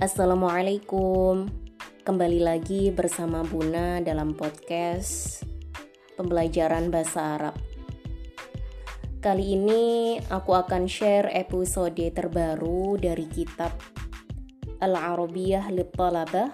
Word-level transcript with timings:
Assalamualaikum. 0.00 1.52
Kembali 2.08 2.40
lagi 2.40 2.88
bersama 2.88 3.44
Buna 3.44 4.00
dalam 4.00 4.32
podcast 4.32 5.44
Pembelajaran 6.16 6.88
Bahasa 6.88 7.36
Arab. 7.36 7.60
Kali 9.20 9.60
ini 9.60 10.16
aku 10.32 10.56
akan 10.56 10.88
share 10.88 11.28
episode 11.36 12.00
terbaru 12.16 12.96
dari 12.96 13.28
kitab 13.28 13.76
Al-Arabiyah 14.80 15.68
Littalabah 15.68 16.48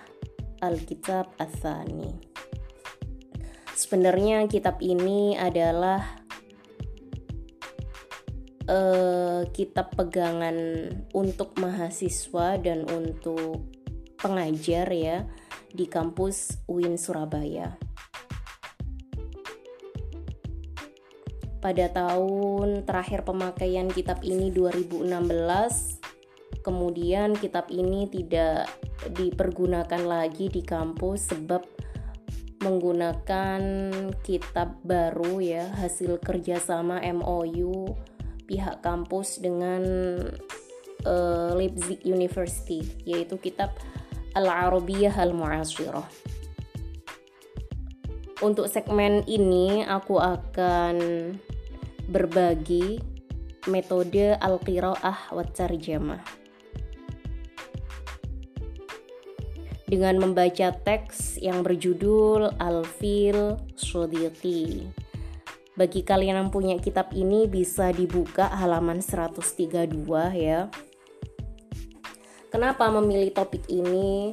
Al-Kitab 0.66 1.38
Athani. 1.38 2.18
Sebenarnya 3.78 4.42
kitab 4.50 4.82
ini 4.82 5.38
adalah 5.38 6.25
uh, 8.70 9.46
kitab 9.50 9.94
pegangan 9.94 10.90
untuk 11.14 11.54
mahasiswa 11.58 12.58
dan 12.58 12.86
untuk 12.86 13.66
pengajar 14.18 14.90
ya 14.90 15.26
di 15.70 15.86
kampus 15.86 16.66
UIN 16.66 16.98
Surabaya. 16.98 17.78
Pada 21.56 21.90
tahun 21.90 22.86
terakhir 22.86 23.26
pemakaian 23.26 23.90
kitab 23.90 24.22
ini 24.22 24.54
2016, 24.54 26.62
kemudian 26.62 27.34
kitab 27.34 27.66
ini 27.74 28.06
tidak 28.06 28.70
dipergunakan 29.10 30.02
lagi 30.06 30.46
di 30.46 30.62
kampus 30.62 31.34
sebab 31.34 31.66
menggunakan 32.62 33.60
kitab 34.22 34.78
baru 34.86 35.42
ya 35.42 35.74
hasil 35.76 36.22
kerjasama 36.22 37.02
MOU 37.14 37.94
pihak 38.46 38.80
kampus 38.80 39.42
dengan 39.42 39.82
uh, 41.02 41.50
Leipzig 41.52 42.00
University 42.06 42.82
yaitu 43.02 43.36
kitab 43.42 43.74
Al-Arabiyah 44.38 45.14
Al-Mu'asirah. 45.18 46.06
Untuk 48.44 48.68
segmen 48.68 49.24
ini 49.24 49.82
aku 49.82 50.20
akan 50.20 50.96
berbagi 52.06 53.00
metode 53.66 54.36
al-qiraah 54.38 55.32
wa 55.32 55.42
tarjamah. 55.42 56.22
Dengan 59.86 60.18
membaca 60.18 60.74
teks 60.74 61.38
yang 61.38 61.62
berjudul 61.62 62.58
Al-Fil 62.58 63.56
Sodiqi 63.78 65.05
bagi 65.76 66.00
kalian 66.00 66.40
yang 66.40 66.50
punya 66.50 66.80
kitab 66.80 67.12
ini 67.12 67.44
bisa 67.44 67.92
dibuka 67.92 68.48
halaman 68.48 69.04
132 69.04 69.92
ya. 70.32 70.72
Kenapa 72.48 72.88
memilih 72.88 73.36
topik 73.36 73.68
ini? 73.68 74.32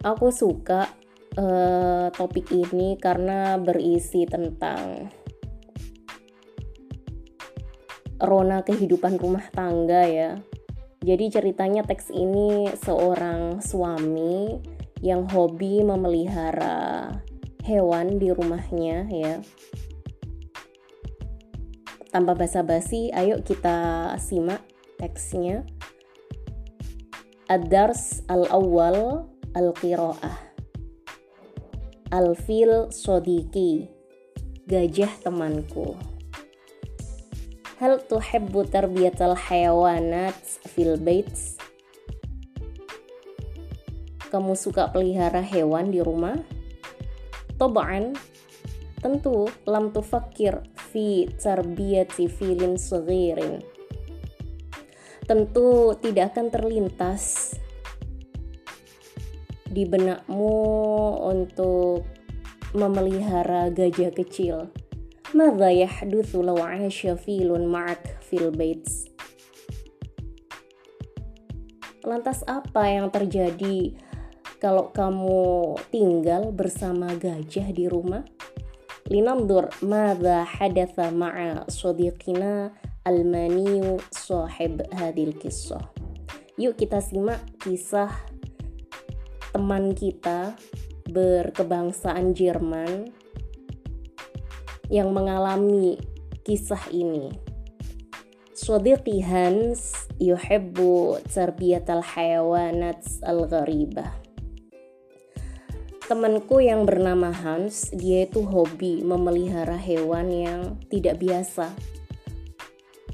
Aku 0.00 0.32
suka 0.32 0.88
uh, 1.36 2.08
topik 2.16 2.48
ini 2.48 2.96
karena 2.96 3.60
berisi 3.60 4.24
tentang 4.24 5.12
rona 8.16 8.64
kehidupan 8.64 9.20
rumah 9.20 9.44
tangga 9.52 10.08
ya. 10.08 10.40
Jadi 11.04 11.28
ceritanya 11.28 11.84
teks 11.84 12.08
ini 12.08 12.72
seorang 12.80 13.60
suami 13.60 14.56
yang 15.04 15.28
hobi 15.30 15.84
memelihara 15.84 17.12
hewan 17.68 18.16
di 18.16 18.32
rumahnya 18.32 19.04
ya. 19.12 19.44
Tanpa 22.08 22.32
basa-basi, 22.32 23.12
ayo 23.12 23.44
kita 23.44 24.16
simak 24.16 24.64
teksnya. 24.96 25.68
Ad-dars 27.52 28.24
al-awwal 28.32 29.28
al-qiraah. 29.52 30.40
Al-fil 32.08 32.88
sodiki. 32.88 33.92
Gajah 34.64 35.12
temanku. 35.20 35.96
Hal 37.76 38.00
tuhibbu 38.08 38.68
tarbiyatal 38.68 39.36
hayawanat 39.36 40.36
fil 40.64 40.96
baits? 40.96 41.60
Kamu 44.28 44.56
suka 44.56 44.92
pelihara 44.92 45.40
hewan 45.40 45.92
di 45.92 46.04
rumah? 46.04 46.36
Taba'an 47.58 48.14
tentu 49.02 49.50
lam 49.66 49.90
tufakir 49.90 50.62
fi 50.90 51.26
tarbiyati 51.26 52.30
filin 52.30 52.78
saghirin. 52.78 53.62
Tentu 55.26 55.92
tidak 56.00 56.32
akan 56.34 56.48
terlintas 56.48 57.52
di 59.68 59.84
benakmu 59.84 60.56
untuk 61.28 62.08
memelihara 62.72 63.68
gajah 63.68 64.14
kecil. 64.14 64.72
Mada 65.36 65.68
yahduthu 65.68 66.40
law 66.40 66.56
'asha 66.64 67.20
filun 67.20 67.68
ma'ak 67.68 68.24
fil 68.24 68.48
baits? 68.48 69.12
Lantas 72.00 72.40
apa 72.48 72.88
yang 72.88 73.12
terjadi 73.12 73.92
kalau 74.58 74.90
kamu 74.90 75.78
tinggal 75.94 76.50
bersama 76.50 77.14
gajah 77.14 77.70
di 77.70 77.86
rumah? 77.86 78.26
Linandur 79.06 79.70
madha 79.80 80.42
hadatha 80.42 81.14
ma'a 81.14 81.64
sadiqina 81.70 82.74
almaniyu 83.06 84.02
sahib 84.10 84.82
hadil 84.92 85.32
kisah. 85.38 85.80
Yuk 86.58 86.74
kita 86.74 86.98
simak 86.98 87.38
kisah 87.62 88.10
teman 89.54 89.94
kita 89.94 90.58
berkebangsaan 91.06 92.34
Jerman 92.34 93.14
yang 94.90 95.14
mengalami 95.14 96.02
kisah 96.42 96.82
ini. 96.90 97.30
Sadiqi 98.58 99.22
Hans 99.22 100.10
yuhibbu 100.18 101.22
tarbiyatal 101.30 102.02
hayawanat 102.02 103.06
al-gharibah 103.22 104.27
Temanku 106.08 106.64
yang 106.64 106.88
bernama 106.88 107.28
Hans, 107.28 107.92
dia 107.92 108.24
itu 108.24 108.40
hobi 108.40 109.04
memelihara 109.04 109.76
hewan 109.76 110.32
yang 110.32 110.60
tidak 110.88 111.20
biasa. 111.20 111.68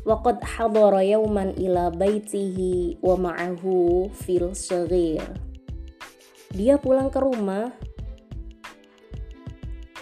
Hadara 0.07 1.03
yawman 1.03 1.59
ila 1.59 1.91
baitihi 1.91 3.03
wa 3.03 3.19
ma'ahu 3.19 4.15
fil 4.15 4.55
saghir. 4.55 5.27
Dia 6.55 6.79
pulang 6.79 7.11
ke 7.11 7.19
rumah. 7.19 7.75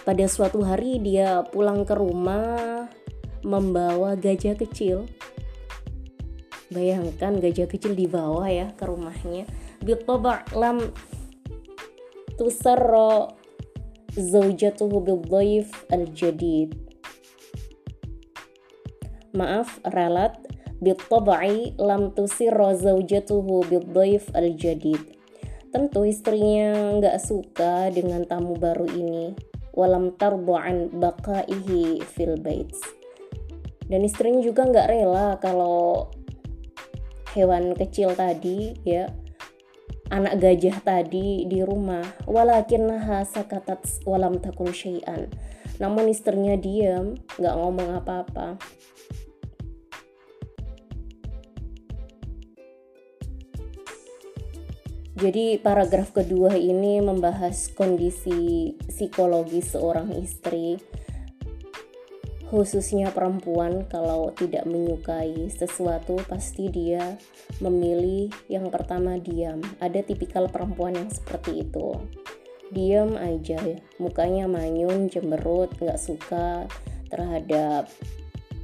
Pada 0.05 0.29
suatu 0.29 0.61
hari 0.61 1.01
dia 1.01 1.41
pulang 1.49 1.89
ke 1.89 1.97
rumah 1.97 2.93
membawa 3.41 4.13
gajah 4.13 4.53
kecil. 4.53 5.09
Bayangkan 6.69 7.41
gajah 7.41 7.65
kecil 7.65 7.97
dibawa 7.97 8.53
ya 8.53 8.69
ke 8.77 8.85
rumahnya. 8.85 9.49
Bitaba 9.81 10.45
lam 10.53 10.93
تسر 12.38 12.92
زوجته 14.18 14.90
بالضيف 15.00 15.70
الجديد 15.92 16.70
maaf 19.36 19.78
ralat 19.84 20.34
بالطبع 20.80 21.40
lam 21.78 22.10
tusirra 22.16 22.74
zaujatuhu 22.74 23.66
bidhaif 23.68 24.30
al-jadid 24.32 25.02
tentu 25.68 26.08
istrinya 26.08 26.96
nggak 26.96 27.18
suka 27.20 27.92
dengan 27.92 28.24
tamu 28.24 28.56
baru 28.56 28.88
ini 28.88 29.36
walam 29.76 30.16
tardu'an 30.16 30.88
baqaihi 30.96 32.00
fil 32.02 32.40
baits 32.40 32.80
dan 33.86 34.00
istrinya 34.02 34.40
juga 34.40 34.64
nggak 34.64 34.88
rela 34.88 35.36
kalau 35.38 36.08
hewan 37.36 37.76
kecil 37.76 38.16
tadi 38.16 38.74
ya 38.82 39.12
anak 40.11 40.41
gajah 40.41 40.81
tadi 40.83 41.47
di 41.47 41.63
rumah. 41.63 42.03
Walakinnaha 42.27 43.23
sakatat 43.23 44.03
walam 44.03 44.41
takul 44.41 44.73
syai'an. 44.73 45.31
Namun 45.79 46.11
istrinya 46.11 46.57
diam 46.59 47.15
nggak 47.39 47.55
ngomong 47.55 47.89
apa-apa. 48.03 48.59
Jadi 55.13 55.55
paragraf 55.61 56.11
kedua 56.11 56.57
ini 56.57 56.99
membahas 56.99 57.71
kondisi 57.71 58.73
psikologi 58.89 59.63
seorang 59.63 60.11
istri 60.19 60.75
khususnya 62.53 63.09
perempuan 63.09 63.89
kalau 63.89 64.29
tidak 64.37 64.69
menyukai 64.69 65.49
sesuatu 65.49 66.21
pasti 66.29 66.69
dia 66.69 67.17
memilih 67.57 68.29
yang 68.45 68.69
pertama 68.69 69.17
diam. 69.17 69.57
Ada 69.81 70.05
tipikal 70.05 70.45
perempuan 70.53 70.93
yang 70.93 71.09
seperti 71.09 71.65
itu. 71.65 71.97
Diam 72.69 73.17
aja 73.17 73.57
mukanya 73.97 74.45
manyun 74.45 75.09
cemberut 75.09 75.73
nggak 75.81 75.97
suka 75.97 76.69
terhadap 77.09 77.89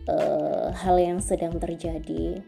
uh, 0.05 0.69
hal 0.69 1.01
yang 1.01 1.17
sedang 1.17 1.57
terjadi. 1.57 2.45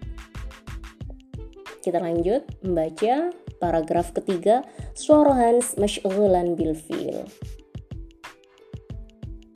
Kita 1.81 1.97
lanjut 1.97 2.45
membaca 2.61 3.33
paragraf 3.57 4.13
ketiga 4.13 4.61
suara 4.93 5.33
Hans 5.33 5.73
masyghulan 5.73 6.53
bil 6.53 6.77
fil 6.77 7.25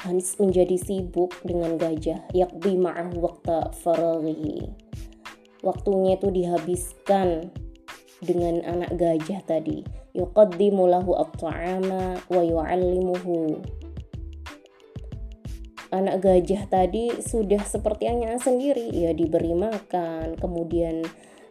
Hans 0.05 0.37
menjadi 0.37 0.77
sibuk 0.77 1.33
dengan 1.41 1.81
gajah 1.81 2.29
yakbi 2.29 2.77
ma'ah 2.77 3.09
waktu 3.17 3.73
faraghihi. 3.81 4.69
Waktunya 5.65 6.13
itu 6.13 6.29
dihabiskan 6.29 7.49
dengan 8.21 8.61
anak 8.69 8.93
gajah 9.01 9.41
tadi. 9.49 9.81
Yuqaddimu 10.13 10.85
lahu 10.85 11.17
at-ta'ama 11.17 12.21
wa 12.29 12.41
yu'allimuhu. 12.45 13.65
Anak 15.89 16.21
gajah 16.21 16.69
tadi 16.69 17.09
sudah 17.25 17.65
seperti 17.65 18.05
anaknya 18.05 18.37
sendiri. 18.37 18.93
Ya 18.93 19.09
diberi 19.09 19.57
makan 19.57 20.37
kemudian 20.37 21.01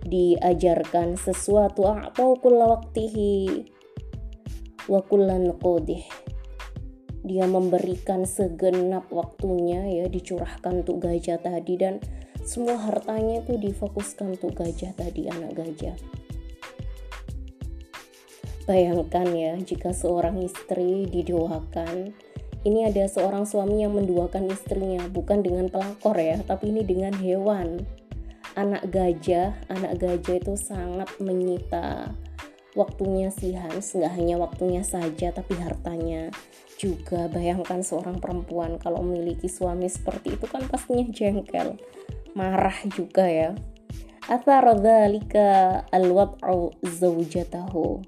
diajarkan 0.06 1.18
sesuatu 1.18 1.90
atau 1.90 2.38
kulla 2.38 2.78
waktihi 2.78 3.66
wa 4.86 5.02
kullan 5.02 5.58
qudih 5.58 6.06
dia 7.24 7.48
memberikan 7.48 8.28
segenap 8.28 9.08
waktunya 9.08 9.80
ya 9.88 10.06
dicurahkan 10.12 10.84
untuk 10.84 11.00
gajah 11.00 11.40
tadi 11.40 11.80
dan 11.80 11.96
semua 12.44 12.76
hartanya 12.76 13.40
itu 13.40 13.56
difokuskan 13.56 14.36
untuk 14.36 14.52
gajah 14.60 14.92
tadi 14.92 15.32
anak 15.32 15.56
gajah. 15.56 15.96
Bayangkan 18.68 19.28
ya 19.32 19.56
jika 19.56 19.96
seorang 19.96 20.44
istri 20.44 21.08
didoakan 21.08 22.12
ini 22.64 22.88
ada 22.88 23.08
seorang 23.08 23.48
suami 23.48 23.84
yang 23.84 23.96
menduakan 23.96 24.48
istrinya 24.48 25.04
bukan 25.08 25.40
dengan 25.40 25.72
pelakor 25.72 26.16
ya 26.20 26.40
tapi 26.44 26.72
ini 26.72 26.84
dengan 26.84 27.16
hewan. 27.16 27.88
Anak 28.52 28.92
gajah 28.92 29.56
anak 29.72 29.96
gajah 29.96 30.36
itu 30.36 30.54
sangat 30.60 31.08
menyita 31.24 32.12
waktunya 32.74 33.30
si 33.30 33.54
Hans 33.54 33.94
nggak 33.94 34.12
hanya 34.18 34.36
waktunya 34.38 34.82
saja 34.82 35.30
tapi 35.30 35.54
hartanya 35.58 36.30
juga. 36.76 37.30
Bayangkan 37.30 37.80
seorang 37.80 38.18
perempuan 38.18 38.76
kalau 38.82 39.00
memiliki 39.00 39.46
suami 39.46 39.86
seperti 39.86 40.34
itu 40.34 40.46
kan 40.50 40.66
pastinya 40.66 41.06
jengkel 41.08 41.78
marah 42.34 42.74
juga 42.92 43.24
ya. 43.30 43.50
Athar 44.26 44.64
dzalika 44.80 45.84
alwad'u 45.92 46.74
zaujatahu 46.82 48.02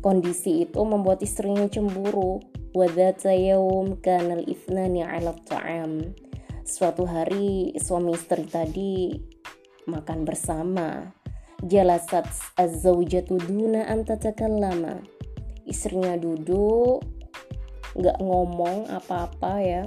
kondisi 0.00 0.64
itu 0.64 0.80
membuat 0.84 1.20
istrinya 1.20 1.68
cemburu. 1.68 2.40
Wadhata 2.70 3.34
yaum 3.34 3.98
kana 3.98 4.38
al-ithnani 4.38 5.02
'ala 5.02 5.34
ta'am. 5.34 6.14
Suatu 6.62 7.02
hari 7.02 7.74
suami 7.74 8.14
istri 8.14 8.46
tadi 8.46 9.18
makan 9.90 10.22
bersama 10.22 11.10
jalasat 11.68 12.24
az-zaujatu 12.56 13.36
duna 13.36 13.84
an 13.84 14.08
tatakallama 14.08 15.04
istrinya 15.68 16.16
duduk 16.16 17.04
nggak 17.94 18.18
ngomong 18.22 18.86
apa-apa 18.88 19.52
ya. 19.60 19.84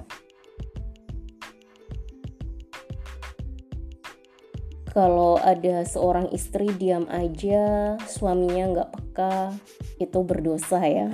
Kalau 4.93 5.41
ada 5.41 5.81
seorang 5.89 6.29
istri 6.29 6.69
diam 6.77 7.09
aja. 7.09 7.97
Suaminya 8.05 8.63
nggak 8.69 8.91
peka. 8.93 9.57
Itu 9.97 10.21
berdosa 10.21 10.85
ya. 10.85 11.09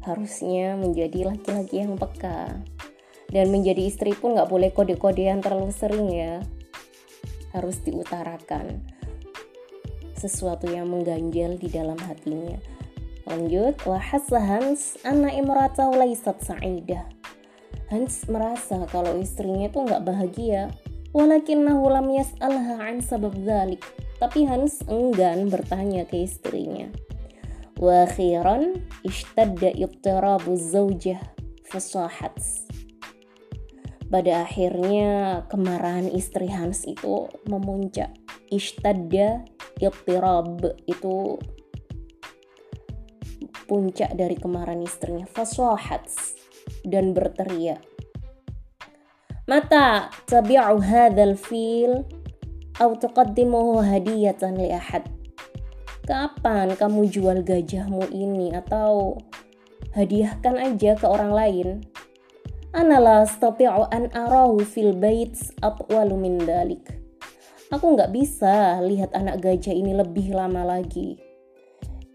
Harusnya 0.00 0.80
menjadi 0.80 1.28
laki-laki 1.28 1.84
yang 1.84 2.00
peka. 2.00 2.64
Dan 3.28 3.52
menjadi 3.52 3.84
istri 3.84 4.16
pun 4.16 4.32
nggak 4.32 4.48
boleh 4.48 4.72
kode-kodean 4.72 5.44
terlalu 5.44 5.74
sering 5.74 6.08
ya 6.08 6.40
harus 7.54 7.78
diutarakan 7.86 8.82
sesuatu 10.18 10.66
yang 10.66 10.90
mengganjal 10.90 11.54
di 11.54 11.68
dalam 11.70 11.96
hatinya. 12.02 12.58
Lanjut 13.24 13.80
wahasa 13.88 14.36
Hans 14.36 15.00
anak 15.06 15.32
imrata 15.32 15.88
laisat 15.88 16.44
sa'idah. 16.44 17.08
Hans 17.88 18.26
merasa 18.28 18.84
kalau 18.90 19.16
istrinya 19.16 19.70
itu 19.70 19.80
nggak 19.80 20.04
bahagia. 20.04 20.68
Walakinnahu 21.14 21.94
lam 21.94 22.10
yas'alha 22.10 22.90
an 22.90 22.98
sabab 22.98 23.38
dzalik 23.38 23.80
tapi 24.18 24.48
Hans 24.48 24.82
enggan 24.88 25.52
bertanya 25.52 26.08
ke 26.08 26.24
istrinya. 26.24 26.88
Wa 27.78 28.06
akhiran 28.08 28.80
ishtadda 29.04 29.74
ittirabu 29.74 30.54
zawjah 30.56 31.20
pada 34.14 34.46
akhirnya 34.46 35.42
kemarahan 35.50 36.06
istri 36.06 36.46
Hans 36.46 36.86
itu 36.86 37.26
memuncak 37.50 38.14
ishtadda 38.46 39.42
ittirab 39.82 40.62
itu 40.86 41.42
puncak 43.66 44.14
dari 44.14 44.38
kemarahan 44.38 44.86
istrinya 44.86 45.26
fasahat 45.26 46.06
dan 46.86 47.10
berteriak 47.10 47.82
Mata 49.50 50.14
tabi'u 50.30 50.78
hadzal 50.78 51.34
fil 51.34 52.06
atau 52.78 52.96
tuqaddimuhu 52.96 53.84
hadiyatan 53.84 54.56
li 54.56 54.72
ahad. 54.72 55.04
Kapan 56.08 56.72
kamu 56.78 57.12
jual 57.12 57.44
gajahmu 57.44 58.08
ini 58.08 58.56
atau 58.56 59.20
hadiahkan 59.92 60.56
aja 60.56 60.96
ke 60.96 61.04
orang 61.04 61.32
lain? 61.36 61.68
Ana 62.74 62.98
la 62.98 63.22
an 63.94 64.10
arahu 64.10 64.58
fil 64.66 64.98
atwalu. 65.62 66.18
Aku 67.70 67.86
nggak 67.94 68.10
bisa 68.10 68.82
lihat 68.82 69.14
anak 69.14 69.46
gajah 69.46 69.70
ini 69.70 69.94
lebih 69.94 70.34
lama 70.34 70.66
lagi. 70.66 71.14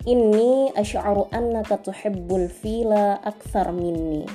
Ini 0.03 0.75
asy'aru 0.75 1.31
annaka 1.31 1.79
tuhibbul 1.79 2.51
fila 2.51 3.23
minni. 3.71 4.27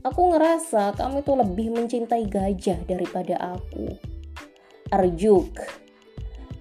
Aku 0.00 0.32
ngerasa 0.32 0.96
kamu 0.96 1.20
itu 1.20 1.32
lebih 1.36 1.68
mencintai 1.76 2.24
gajah 2.24 2.80
daripada 2.88 3.36
aku. 3.36 4.00
Arjuk 4.96 5.60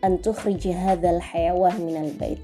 an 0.04 0.20
tukhrij 0.20 0.76
hadzal 0.76 1.24
hayawan 1.24 1.80
minal 1.80 2.12
bait. 2.20 2.44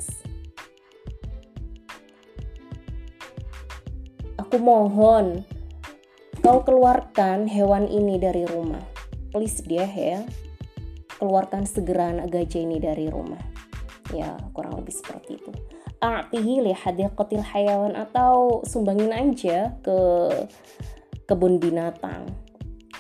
Aku 4.40 4.56
mohon 4.56 5.44
kau 6.40 6.64
keluarkan 6.64 7.46
hewan 7.46 7.86
ini 7.88 8.18
dari 8.20 8.48
rumah. 8.48 8.82
Please 9.30 9.62
dia 9.64 9.86
ya. 9.86 10.24
Keluarkan 11.20 11.68
segera 11.68 12.16
anak 12.16 12.32
gajah 12.32 12.64
ini 12.64 12.80
dari 12.80 13.12
rumah. 13.12 13.42
Ya, 14.16 14.40
kurang 14.56 14.80
lebih 14.80 14.96
seperti 14.96 15.38
itu. 15.38 15.52
A'tihi 16.00 16.64
li 16.64 16.74
hadiqatil 16.74 17.44
hayawan 17.44 17.94
atau 17.94 18.64
sumbangin 18.64 19.12
aja 19.12 19.76
ke 19.84 20.00
kebun 21.30 21.62
binatang 21.62 22.26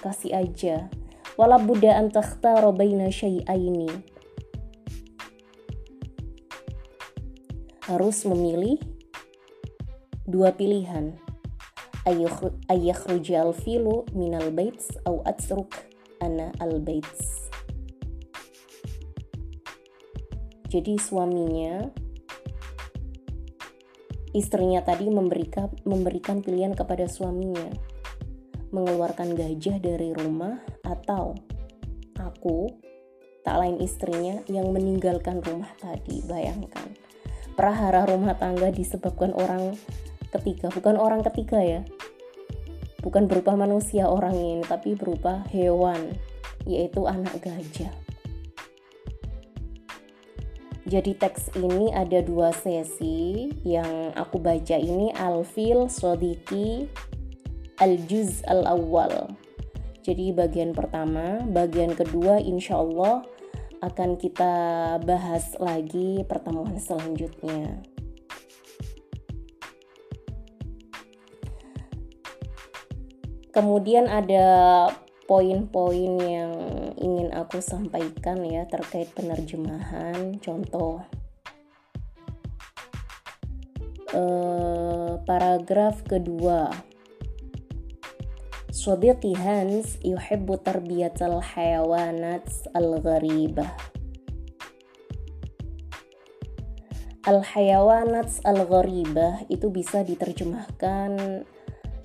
kasih 0.05 0.38
aja 0.38 0.86
wala 1.34 1.58
buddha 1.58 1.98
an 1.98 2.13
takhtara 2.13 2.69
baina 2.69 3.10
syai'aini 3.10 3.89
harus 7.89 8.22
memilih 8.29 8.77
dua 10.29 10.53
pilihan 10.53 11.17
ayakhruja 12.67 13.45
al-filu 13.45 14.05
minal 14.17 14.49
baits 14.49 14.93
au 15.05 15.21
atsruk 15.23 15.73
ana 16.19 16.51
al-baits 16.57 17.49
jadi 20.69 21.01
suaminya 21.01 21.89
istrinya 24.37 24.85
tadi 24.85 25.09
memberikan 25.09 25.73
memberikan 25.81 26.45
pilihan 26.45 26.77
kepada 26.77 27.09
suaminya. 27.09 27.65
Mengeluarkan 28.69 29.33
gajah 29.33 29.81
dari 29.81 30.13
rumah 30.13 30.61
atau 30.85 31.33
aku 32.21 32.69
tak 33.41 33.57
lain 33.57 33.81
istrinya 33.81 34.45
yang 34.45 34.69
meninggalkan 34.69 35.41
rumah 35.41 35.73
tadi. 35.81 36.21
Bayangkan 36.29 36.93
prahara 37.57 38.05
rumah 38.05 38.37
tangga 38.37 38.69
disebabkan 38.69 39.33
orang 39.33 39.73
ketiga. 40.29 40.69
Bukan 40.69 41.01
orang 41.01 41.25
ketiga 41.25 41.57
ya 41.65 41.81
bukan 43.00 43.27
berupa 43.27 43.56
manusia 43.56 44.08
orang 44.08 44.36
ini 44.36 44.63
tapi 44.68 44.96
berupa 44.96 45.44
hewan 45.51 46.15
yaitu 46.68 47.08
anak 47.08 47.36
gajah 47.39 47.91
jadi 50.89 51.13
teks 51.13 51.53
ini 51.53 51.94
ada 51.94 52.18
dua 52.25 52.50
sesi 52.50 53.53
yang 53.62 54.10
aku 54.18 54.41
baca 54.41 54.74
ini 54.74 55.13
Alfil 55.13 55.86
Sodiki 55.86 56.89
al-juz 57.77 58.41
al-awwal. 58.50 59.29
Jadi 60.01 60.34
bagian 60.34 60.74
pertama, 60.74 61.46
bagian 61.46 61.94
kedua 61.94 62.41
insya 62.41 62.82
Allah 62.82 63.22
akan 63.86 64.18
kita 64.18 64.53
bahas 65.06 65.53
lagi 65.62 66.25
pertemuan 66.25 66.75
selanjutnya. 66.82 67.86
Kemudian 73.58 74.11
ada 74.11 74.90
poin-poin 75.25 76.12
yang 76.20 76.52
ingin 77.00 77.32
aku 77.32 77.64
sampaikan 77.64 78.44
ya 78.44 78.68
terkait 78.68 79.08
penerjemahan 79.16 80.37
contoh 80.40 81.00
uh, 84.12 85.16
paragraf 85.25 86.04
kedua 86.04 86.68
صديقي 88.75 89.38
هانس 89.38 90.02
يحب 90.04 90.58
تربية 90.66 91.14
الحيوانات 91.23 92.49
الغريبة 92.76 93.66
Al-hayawanat 97.25 98.44
al-gharibah 98.44 99.49
itu 99.49 99.73
bisa 99.73 100.04
diterjemahkan 100.04 101.40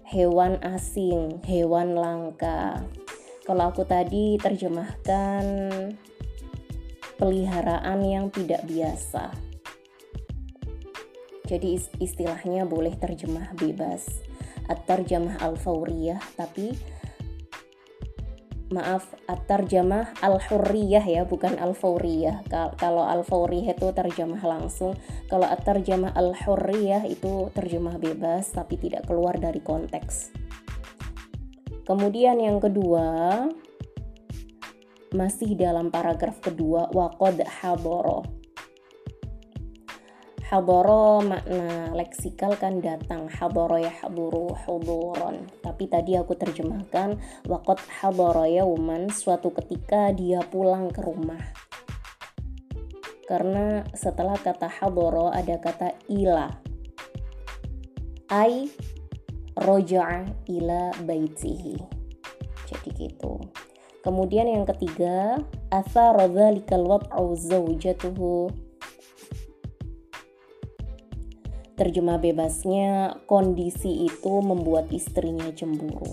hewan 0.04 0.60
asing, 0.60 1.40
hewan 1.48 1.96
langka. 1.96 2.84
Kalau 3.44 3.72
aku 3.72 3.84
tadi 3.84 4.40
terjemahkan 4.40 5.44
peliharaan 7.20 8.00
yang 8.04 8.28
tidak 8.32 8.64
biasa. 8.64 9.32
Jadi 11.44 11.76
istilahnya 12.00 12.64
boleh 12.64 12.96
terjemah 12.96 13.52
bebas. 13.56 14.08
At-tarjamah 14.64 15.44
al-fawriyah 15.44 16.20
tapi 16.40 16.72
maaf 18.74 19.14
at-tarjamah 19.30 20.18
al-hurriyah 20.18 21.06
ya 21.06 21.22
bukan 21.22 21.54
al-fauriyah. 21.54 22.42
Kalau 22.74 23.06
al-fauriyah 23.06 23.78
itu 23.78 23.94
terjemah 23.94 24.42
langsung 24.42 24.98
kalau 25.30 25.46
at-tarjamah 25.46 26.10
al-hurriyah 26.18 27.06
itu 27.06 27.54
terjemah 27.54 28.02
bebas 28.02 28.50
tapi 28.50 28.74
tidak 28.74 29.06
keluar 29.06 29.38
dari 29.38 29.62
konteks. 29.62 30.34
Kemudian 31.86 32.42
yang 32.42 32.58
kedua 32.58 33.46
masih 35.14 35.54
dalam 35.54 35.94
paragraf 35.94 36.42
kedua 36.42 36.90
waqad 36.90 37.46
hadoro 37.46 38.43
hadoro 40.48 41.24
makna 41.24 41.92
leksikal 41.96 42.52
kan 42.60 42.78
datang. 42.84 43.26
Hadoro 43.32 43.80
ya 43.80 43.92
haduru 44.02 44.52
huduron 44.64 45.48
tapi 45.64 45.88
tadi 45.88 46.14
aku 46.14 46.36
terjemahkan 46.36 47.16
wakot 47.48 47.80
hadoro 48.00 48.44
yauman 48.44 49.08
suatu 49.08 49.50
ketika 49.50 50.12
dia 50.12 50.44
pulang 50.44 50.92
ke 50.92 51.00
rumah. 51.00 51.40
Karena 53.24 53.80
setelah 53.96 54.36
kata 54.36 54.68
hadoro 54.68 55.32
ada 55.32 55.56
kata 55.56 55.96
ila. 56.12 56.52
Ai 58.28 58.68
roja'a 59.56 60.28
ila 60.50 60.92
baitihi. 61.04 61.76
Jadi 62.68 62.88
gitu. 62.96 63.40
Kemudian 64.04 64.44
yang 64.44 64.68
ketiga 64.68 65.40
asa 65.72 66.12
rodzalikal 66.12 66.84
wad'u 66.84 67.32
zawjatuhu 67.32 68.52
Terjemah 71.74 72.22
bebasnya, 72.22 73.18
kondisi 73.26 74.06
itu 74.06 74.32
membuat 74.38 74.94
istrinya 74.94 75.50
cemburu. 75.50 76.06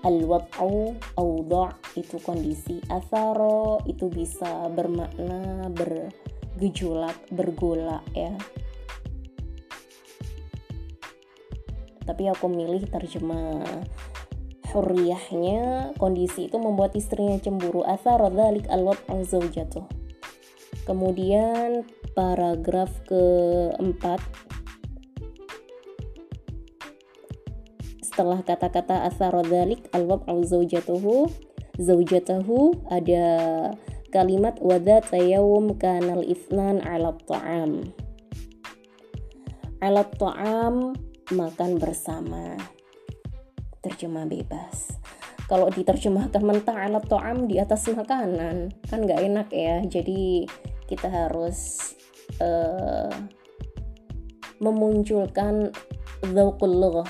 Al-wad'u 0.00 0.96
awda' 1.12 1.76
itu 2.00 2.16
kondisi. 2.24 2.80
Atharo 2.88 3.84
itu 3.84 4.08
bisa 4.08 4.72
bermakna 4.72 5.68
bergejolak, 5.76 7.20
bergolak 7.36 8.00
ya. 8.16 8.32
Tapi 12.04 12.24
aku 12.32 12.48
milih 12.48 12.88
terjemah 12.88 13.60
hurriyahnya 14.72 15.92
kondisi 16.00 16.48
itu 16.48 16.56
membuat 16.56 16.96
istrinya 16.96 17.36
cemburu 17.38 17.84
atharo 17.84 18.32
dhalik 18.32 18.66
al-wad'u 18.72 19.22
zawjatuh 19.22 20.03
kemudian 20.84 21.88
paragraf 22.14 22.92
keempat. 23.08 24.20
Setelah 28.04 28.46
kata-kata 28.46 29.10
asarodalik 29.10 29.90
al 29.90 30.06
al 30.06 30.46
zaujatuhu 30.46 31.26
zaujatahu 31.82 32.86
ada 32.86 33.26
kalimat 34.14 34.54
wadat 34.62 35.10
yawm 35.10 35.74
kanal 35.74 36.22
ifnan 36.22 36.78
ala 36.86 37.18
ta'am. 37.26 37.90
Ala 39.82 40.06
ta'am 40.06 40.94
makan 41.34 41.70
bersama. 41.82 42.54
Terjemah 43.82 44.24
bebas. 44.30 44.96
Kalau 45.44 45.68
diterjemahkan 45.68 46.40
mentah 46.40 46.88
ala 46.88 47.04
ta'am 47.04 47.50
di 47.50 47.60
atas 47.60 47.90
makanan 47.92 48.72
kan 48.88 48.98
nggak 49.04 49.20
enak 49.28 49.48
ya. 49.52 49.82
Jadi 49.84 50.48
kita 50.94 51.10
harus 51.10 51.90
uh, 52.38 53.10
memunculkan 54.62 55.74
dzauqul 56.22 57.02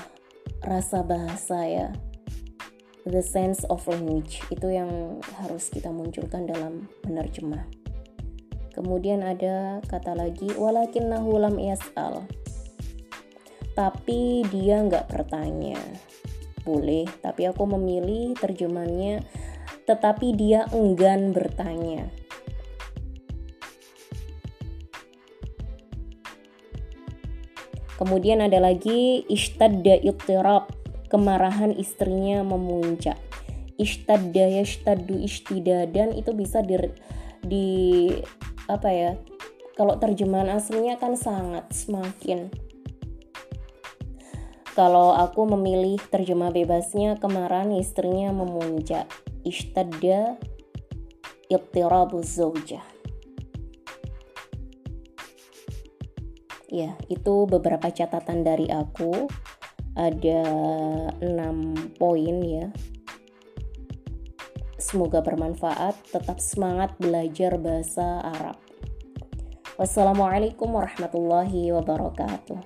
rasa 0.65 1.05
bahasa 1.05 1.61
ya. 1.69 1.89
The 3.05 3.21
sense 3.21 3.61
of 3.69 3.85
language 3.85 4.41
itu 4.49 4.73
yang 4.73 5.21
harus 5.37 5.69
kita 5.69 5.93
munculkan 5.93 6.49
dalam 6.49 6.89
menerjemah. 7.05 7.69
Kemudian 8.73 9.21
ada 9.21 9.77
kata 9.85 10.17
lagi 10.17 10.49
walakin 10.57 11.13
nahulam 11.13 11.61
yas'al. 11.61 12.25
Tapi 13.77 14.41
dia 14.49 14.81
nggak 14.81 15.13
bertanya. 15.13 15.77
Boleh 16.65 17.05
tapi 17.21 17.45
aku 17.45 17.69
memilih 17.69 18.33
terjemahannya 18.33 19.21
tetapi 19.85 20.33
dia 20.33 20.65
enggan 20.73 21.29
bertanya 21.29 22.09
Kemudian 27.95 28.43
ada 28.43 28.59
lagi 28.59 29.23
ishtadda 29.31 30.03
ittirab, 30.03 30.67
kemarahan 31.07 31.71
istrinya 31.75 32.43
memuncak. 32.43 33.15
Ishtadda 33.79 34.59
yashtaddu 34.59 35.19
ishtidadan 35.23 36.15
itu 36.15 36.31
bisa 36.35 36.59
di, 36.63 36.75
di 37.43 37.67
apa 38.67 38.89
ya? 38.91 39.11
Kalau 39.75 39.99
terjemahan 39.99 40.55
aslinya 40.55 40.95
kan 40.95 41.19
sangat 41.19 41.67
semakin. 41.71 42.51
Kalau 44.75 45.15
aku 45.15 45.47
memilih 45.55 45.99
terjemah 46.11 46.51
bebasnya 46.51 47.15
kemarahan 47.19 47.71
istrinya 47.79 48.35
memuncak. 48.35 49.07
Ishtadda 49.47 50.35
ittirabu 51.47 52.19
zaujah. 52.19 52.94
Ya 56.75 56.91
itu 57.07 57.47
beberapa 57.47 57.87
catatan 57.87 58.43
dari 58.43 58.67
aku. 58.67 59.31
Ada 59.95 60.43
6 61.23 61.95
poin 61.95 62.35
ya. 62.43 62.67
Semoga 64.75 65.23
bermanfaat. 65.23 65.95
Tetap 66.11 66.43
semangat 66.43 66.99
belajar 66.99 67.55
bahasa 67.55 68.19
Arab. 68.27 68.59
Wassalamualaikum 69.79 70.67
warahmatullahi 70.67 71.71
wabarakatuh. 71.71 72.59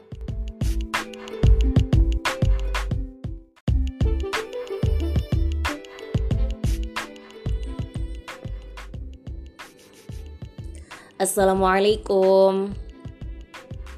Assalamualaikum 11.20 12.74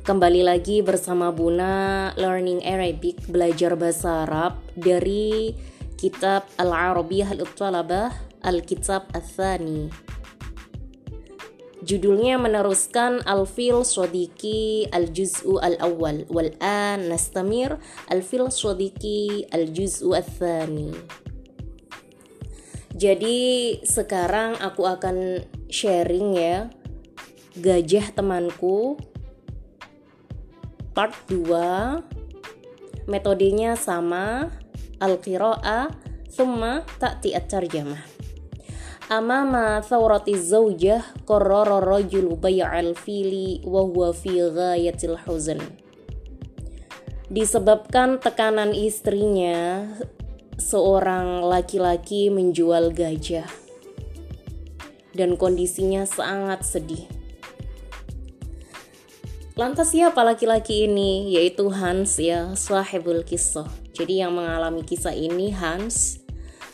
Kembali 0.01 0.41
lagi 0.41 0.81
bersama 0.81 1.29
Buna 1.29 2.09
Learning 2.17 2.65
Arabic 2.65 3.21
Belajar 3.29 3.77
Bahasa 3.77 4.25
Arab 4.25 4.57
dari 4.73 5.53
kitab 5.93 6.49
Al-Arabiyah 6.57 7.37
Al-Talabah 7.37 8.09
Al-Kitab 8.41 9.13
Al-Thani 9.13 9.93
Judulnya 11.85 12.41
meneruskan 12.41 13.21
Al-Fil 13.29 13.85
Swadiki 13.85 14.89
Al-Juz'u 14.89 15.61
Al-Awwal 15.61 16.25
Wal-an 16.33 17.05
nastamir 17.05 17.77
Al-Fil 18.09 18.49
Swadiki 18.49 19.45
Al-Juz'u 19.53 20.17
Al-Thani 20.17 20.97
Jadi 22.97 23.77
sekarang 23.85 24.57
aku 24.65 24.81
akan 24.81 25.45
sharing 25.69 26.33
ya 26.33 26.73
Gajah 27.53 28.17
temanku 28.17 29.10
part 30.91 31.15
2 31.27 33.07
metodenya 33.09 33.75
sama. 33.75 34.51
Al-qira'a 35.01 35.89
thumma 36.29 36.85
ta'ti 37.01 37.33
at-tarjamah. 37.33 38.05
Amama 39.11 39.81
thawrati 39.83 40.37
zawjah 40.37 41.03
qarrara 41.25 41.81
rajulu 41.81 42.37
bay'al 42.37 42.95
fili 42.95 43.59
wa 43.65 43.81
huwa 43.83 44.13
fi 44.13 44.39
ghayatil 44.39 45.17
huzn. 45.25 45.59
Disebabkan 47.27 48.21
tekanan 48.21 48.71
istrinya 48.77 49.89
seorang 50.55 51.43
laki-laki 51.43 52.29
menjual 52.29 52.93
gajah. 52.93 53.49
Dan 55.11 55.35
kondisinya 55.35 56.07
sangat 56.07 56.63
sedih. 56.63 57.03
Lantas 59.59 59.91
siapa 59.91 60.23
laki-laki 60.23 60.87
ini? 60.87 61.35
Yaitu 61.35 61.67
Hans 61.75 62.15
ya, 62.15 62.55
sahibul 62.55 63.27
kisah. 63.27 63.67
Jadi 63.91 64.23
yang 64.23 64.39
mengalami 64.39 64.87
kisah 64.87 65.11
ini 65.11 65.51
Hans 65.51 66.23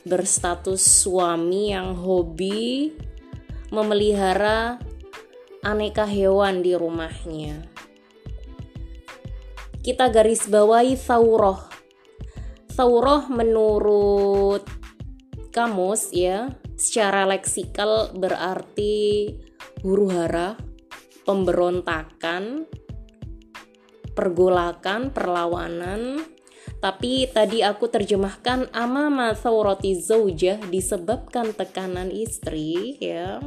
berstatus 0.05 0.79
suami 0.85 1.73
yang 1.73 1.97
hobi 1.97 2.93
memelihara 3.73 4.77
aneka 5.65 6.05
hewan 6.05 6.61
di 6.61 6.77
rumahnya. 6.77 7.65
Kita 9.81 10.13
garis 10.13 10.45
bawahi 10.45 10.93
Thauroh. 10.95 11.59
Thauroh 12.77 13.25
menurut 13.33 14.63
kamus 15.49 16.13
ya, 16.13 16.53
secara 16.77 17.25
leksikal 17.25 18.13
berarti 18.13 19.33
huru 19.81 20.13
hara, 20.13 20.66
pemberontakan, 21.27 22.63
pergolakan, 24.15 25.11
perlawanan. 25.11 26.23
Tapi 26.79 27.27
tadi 27.27 27.61
aku 27.61 27.91
terjemahkan 27.91 28.71
amama 28.71 29.35
thawrati 29.35 29.99
zaujah 29.99 30.63
disebabkan 30.71 31.51
tekanan 31.51 32.07
istri 32.09 32.95
ya. 33.03 33.43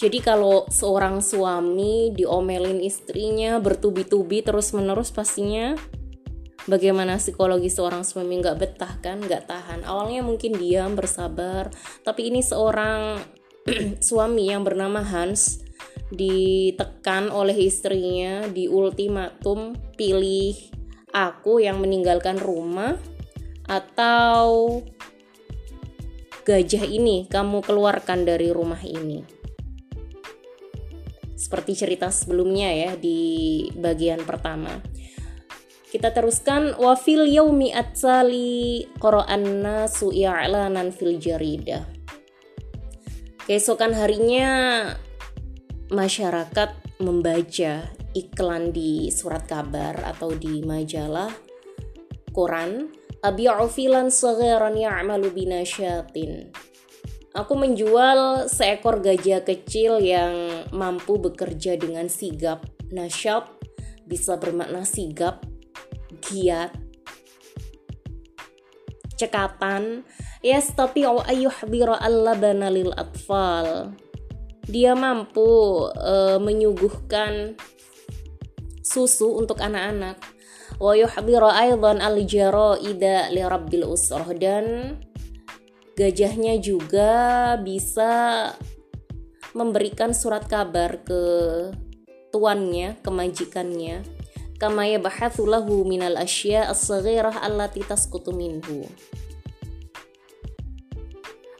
Jadi 0.00 0.18
kalau 0.24 0.64
seorang 0.72 1.20
suami 1.20 2.16
diomelin 2.16 2.80
istrinya 2.80 3.60
bertubi-tubi 3.60 4.40
terus-menerus 4.40 5.12
pastinya 5.12 5.76
bagaimana 6.64 7.20
psikologi 7.20 7.68
seorang 7.68 8.04
suami 8.04 8.40
nggak 8.40 8.56
betah 8.56 8.94
kan 9.00 9.20
nggak 9.20 9.44
tahan 9.48 9.84
awalnya 9.84 10.24
mungkin 10.24 10.56
diam 10.56 10.96
bersabar 10.96 11.68
tapi 12.00 12.32
ini 12.32 12.40
seorang 12.44 13.20
suami 14.08 14.48
yang 14.48 14.64
bernama 14.64 15.04
Hans 15.04 15.69
ditekan 16.10 17.30
oleh 17.30 17.56
istrinya 17.70 18.46
di 18.50 18.66
ultimatum 18.66 19.78
pilih 19.94 20.54
aku 21.14 21.62
yang 21.62 21.78
meninggalkan 21.78 22.38
rumah 22.38 22.98
atau 23.70 24.82
gajah 26.42 26.82
ini 26.82 27.30
kamu 27.30 27.62
keluarkan 27.62 28.26
dari 28.26 28.50
rumah 28.50 28.82
ini 28.82 29.22
seperti 31.38 31.78
cerita 31.78 32.10
sebelumnya 32.10 32.68
ya 32.74 32.90
di 32.98 33.70
bagian 33.78 34.26
pertama 34.26 34.82
kita 35.90 36.14
teruskan 36.14 36.78
wa 36.78 36.94
fil 36.94 37.26
yaumi 37.26 37.74
atsali 37.74 38.86
qara'an 39.02 39.58
nasu 39.58 40.14
i'lanan 40.14 40.94
fil 40.94 41.18
jaridah. 41.18 41.82
Keesokan 43.50 43.98
harinya 43.98 44.46
masyarakat 45.90 47.02
membaca 47.02 47.90
iklan 48.14 48.70
di 48.70 49.10
surat 49.10 49.46
kabar 49.46 49.98
atau 50.06 50.34
di 50.34 50.62
majalah 50.62 51.30
koran 52.30 52.90
abi'u 53.20 53.66
filan 53.66 54.08
saghiran 54.08 54.78
ya'malu 54.78 55.34
binasyatin. 55.34 56.54
Aku 57.30 57.54
menjual 57.54 58.50
seekor 58.50 58.98
gajah 58.98 59.46
kecil 59.46 60.02
yang 60.02 60.66
mampu 60.74 61.14
bekerja 61.14 61.78
dengan 61.78 62.10
sigap. 62.10 62.66
Nasyat 62.90 63.46
bisa 64.02 64.34
bermakna 64.34 64.82
sigap 64.82 65.46
giat 66.26 66.74
cekatan 69.14 70.02
yastati'u 70.42 71.22
ayyuhdira 71.22 72.02
al-labana 72.02 72.66
lil 72.66 72.90
atfal 72.98 73.94
dia 74.70 74.94
mampu 74.94 75.42
uh, 75.90 76.38
menyuguhkan 76.38 77.58
susu 78.80 79.36
untuk 79.36 79.58
anak-anak. 79.58 80.22
Wa 80.80 80.94
aidan 80.94 81.98
al-jaraida 82.00 83.28
li 83.34 83.42
rabbil 83.42 83.84
usrah. 83.90 84.30
Dan 84.32 84.96
gajahnya 85.98 86.56
juga 86.62 87.54
bisa 87.60 88.48
memberikan 89.52 90.14
surat 90.14 90.46
kabar 90.46 91.02
ke 91.02 91.22
tuannya, 92.30 93.02
kemajikannya 93.02 94.20
kama 94.60 94.84
yabhathu 94.84 95.48
lahu 95.48 95.88
minal 95.88 96.20
asya 96.20 96.68
as-saghirah 96.68 97.40
allati 97.40 97.80
tasqutu 97.80 98.28
minhu. 98.36 98.84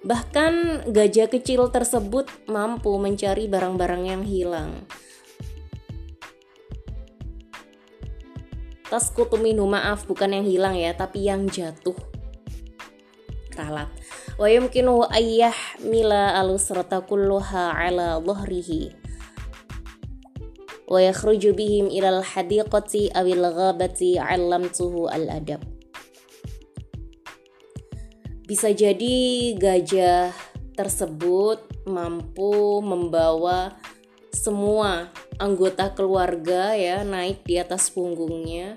Bahkan 0.00 0.86
gajah 0.88 1.28
kecil 1.28 1.68
tersebut 1.68 2.24
mampu 2.48 2.96
mencari 2.96 3.44
barang-barang 3.52 4.02
yang 4.08 4.22
hilang. 4.24 4.88
Tasqutu 8.88 9.36
minhu 9.38 9.68
maaf 9.68 10.08
bukan 10.08 10.40
yang 10.40 10.46
hilang 10.48 10.74
ya, 10.74 10.96
tapi 10.96 11.28
yang 11.28 11.46
jatuh. 11.46 11.94
Ralat. 13.54 13.92
Wa 14.40 14.48
yumkinu 14.48 15.04
ayyah 15.04 15.54
mila 15.84 16.32
alusrata 16.40 17.04
kulluha 17.04 17.76
ala 17.76 18.16
dhahrihi 18.24 18.96
wa 20.90 20.98
yakhruju 20.98 21.54
bihim 21.54 21.86
ilal 21.86 22.24
hadiqati 22.24 23.14
awil 23.14 23.46
ghabati 23.46 24.18
'allamtuhu 24.18 25.06
al-adab. 25.06 25.62
Bisa 28.50 28.74
jadi 28.74 29.54
gajah 29.54 30.34
tersebut 30.74 31.86
mampu 31.86 32.82
membawa 32.82 33.78
semua 34.34 35.14
anggota 35.38 35.94
keluarga 35.94 36.74
ya 36.74 37.06
naik 37.06 37.46
di 37.46 37.62
atas 37.62 37.94
punggungnya 37.94 38.74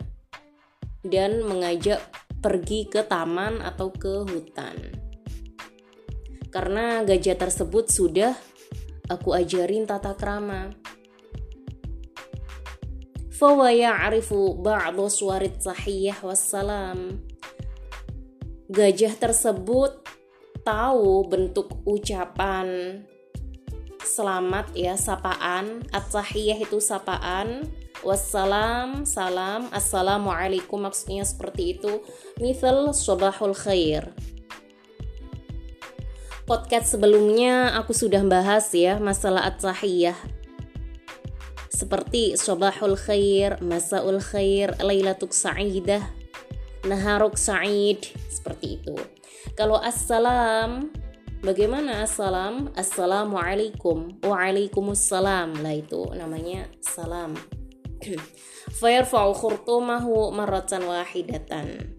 dan 1.02 1.42
mengajak 1.42 2.06
pergi 2.38 2.86
ke 2.86 3.02
taman 3.02 3.66
atau 3.66 3.90
ke 3.90 4.30
hutan. 4.30 4.78
Karena 6.54 7.02
gajah 7.02 7.34
tersebut 7.34 7.90
sudah 7.90 8.38
aku 9.10 9.34
ajarin 9.34 9.90
tata 9.90 10.14
krama 10.14 10.70
fawa 13.34 13.74
ya'rifu 13.74 14.54
ba'du 14.62 15.10
suwarit 15.10 15.58
sahiyah 15.58 16.22
wassalam. 16.22 17.33
Gajah 18.74 19.14
tersebut 19.22 20.02
tahu 20.66 21.30
bentuk 21.30 21.78
ucapan 21.86 22.98
selamat 24.02 24.74
ya 24.74 24.98
sapaan. 24.98 25.86
At-tahiyah 25.94 26.58
itu 26.58 26.82
sapaan. 26.82 27.70
Wassalam 28.02 29.06
salam. 29.06 29.70
Assalamualaikum 29.70 30.82
maksudnya 30.82 31.22
seperti 31.22 31.78
itu. 31.78 32.02
Misal 32.42 32.98
sobahul 32.98 33.54
khair. 33.54 34.10
Podcast 36.50 36.98
sebelumnya 36.98 37.78
aku 37.78 37.94
sudah 37.94 38.26
bahas 38.26 38.74
ya 38.74 38.98
masalah 38.98 39.54
at-tahiyah. 39.54 40.18
Seperti 41.70 42.42
sobahul 42.42 42.98
khair, 42.98 43.62
masaul 43.62 44.18
khair, 44.18 44.74
lailatuk 44.82 45.30
sa'idah, 45.30 46.23
naharuk 46.84 47.40
sa'id, 47.40 48.12
seperti 48.28 48.80
itu. 48.80 48.96
Kalau 49.56 49.80
assalam, 49.80 50.92
bagaimana 51.44 52.04
assalam? 52.04 52.72
Assalamualaikum, 52.76 54.20
waalaikumsalam 54.24 55.64
lah 55.64 55.76
itu 55.76 56.12
namanya 56.16 56.68
salam. 56.84 57.36
Fayarfa'u 58.80 59.32
khurtumahu 59.36 60.32
marratan 60.36 60.88
wahidatan. 60.88 61.96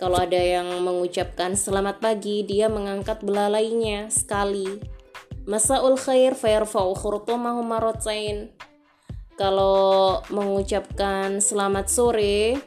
Kalau 0.00 0.16
ada 0.16 0.38
yang 0.38 0.80
mengucapkan 0.80 1.52
selamat 1.52 2.00
pagi, 2.00 2.40
dia 2.40 2.72
mengangkat 2.72 3.20
belalainya 3.20 4.08
sekali. 4.08 4.80
Masaul 5.44 6.00
khair 6.00 6.32
fayarfa'u 6.32 6.96
khurtumahu 6.96 7.60
marratain 7.60 8.54
kalau 9.40 10.20
mengucapkan 10.28 11.40
selamat 11.40 11.88
sore 11.88 12.60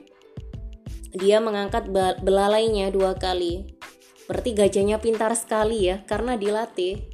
dia 1.13 1.37
mengangkat 1.37 1.89
belalainya 2.21 2.89
dua 2.89 3.13
kali. 3.13 3.77
Berarti 4.25 4.57
gajahnya 4.57 4.97
pintar 4.97 5.37
sekali 5.37 5.85
ya 5.87 6.01
karena 6.09 6.33
dilatih. 6.33 7.05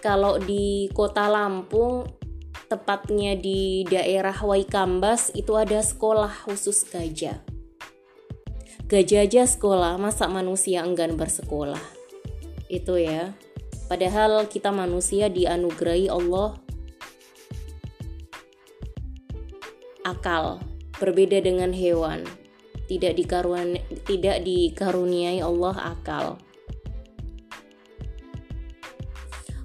Kalau 0.00 0.38
di 0.40 0.88
kota 0.94 1.28
Lampung 1.28 2.06
tepatnya 2.70 3.34
di 3.34 3.82
daerah 3.88 4.36
Waikambas 4.36 5.34
itu 5.34 5.56
ada 5.58 5.82
sekolah 5.82 6.30
khusus 6.46 6.86
gajah. 6.88 7.42
Gajah 8.88 9.20
aja 9.28 9.44
sekolah 9.44 10.00
masa 10.00 10.30
manusia 10.32 10.80
enggan 10.80 11.18
bersekolah? 11.18 11.82
Itu 12.72 12.96
ya. 12.96 13.36
Padahal 13.88 14.48
kita 14.48 14.72
manusia 14.72 15.28
dianugerahi 15.28 16.08
Allah. 16.08 16.56
Akal, 20.08 20.64
berbeda 20.96 21.40
dengan 21.44 21.72
hewan. 21.72 22.24
Tidak 22.88 23.14
dikaruniai 23.20 23.84
tidak 24.08 24.42
dikaruniai 24.42 25.44
Allah 25.44 25.76
akal. 25.92 26.26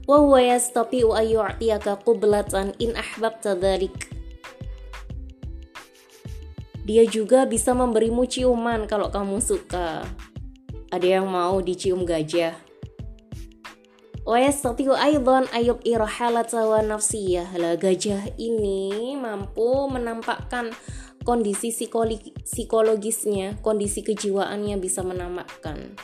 Wa 0.03 0.19
huwa 0.19 0.43
yastati'u 0.43 1.15
an 1.15 1.23
yu'tiyaka 1.23 2.03
qiblatan 2.03 2.75
in 2.83 2.91
ahbabta 2.91 3.55
dhalik. 3.55 4.11
Dia 6.83 7.07
juga 7.07 7.47
bisa 7.47 7.71
memberimu 7.71 8.27
ciuman 8.27 8.83
kalau 8.91 9.07
kamu 9.07 9.39
suka. 9.39 10.03
Ada 10.91 11.17
yang 11.23 11.31
mau 11.31 11.63
dicium 11.63 12.03
gajah. 12.03 12.59
Wa 14.27 14.35
yastati'u 14.39 14.91
aidan 14.91 15.47
ayub 15.55 15.79
irahalata 15.87 16.67
wa 16.67 16.83
nafsiyah. 16.83 17.55
Lah 17.55 17.79
gajah 17.79 18.35
ini 18.35 19.15
mampu 19.15 19.87
menampakkan 19.87 20.75
kondisi 21.23 21.71
psikologisnya 22.43 23.59
kondisi 23.63 24.03
kejiwaannya 24.03 24.75
bisa 24.77 25.01
menampakkan 25.01 25.95